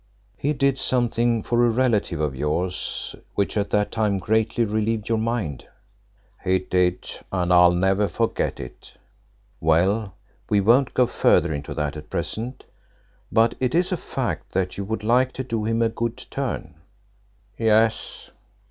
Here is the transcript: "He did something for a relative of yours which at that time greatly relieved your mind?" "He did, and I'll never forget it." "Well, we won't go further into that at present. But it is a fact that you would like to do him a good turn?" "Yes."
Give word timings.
"He 0.35 0.53
did 0.53 0.79
something 0.79 1.43
for 1.43 1.63
a 1.63 1.69
relative 1.69 2.19
of 2.19 2.35
yours 2.35 3.15
which 3.35 3.55
at 3.55 3.69
that 3.69 3.91
time 3.91 4.17
greatly 4.17 4.65
relieved 4.65 5.07
your 5.09 5.19
mind?" 5.19 5.67
"He 6.43 6.57
did, 6.57 7.07
and 7.31 7.53
I'll 7.53 7.69
never 7.75 8.07
forget 8.07 8.59
it." 8.59 8.93
"Well, 9.59 10.15
we 10.49 10.59
won't 10.59 10.95
go 10.95 11.05
further 11.05 11.53
into 11.53 11.75
that 11.75 11.95
at 11.95 12.09
present. 12.09 12.63
But 13.31 13.53
it 13.59 13.75
is 13.75 13.91
a 13.91 13.95
fact 13.95 14.53
that 14.53 14.75
you 14.75 14.83
would 14.85 15.03
like 15.03 15.33
to 15.33 15.43
do 15.43 15.65
him 15.65 15.83
a 15.83 15.89
good 15.89 16.17
turn?" 16.31 16.81
"Yes." 17.59 18.31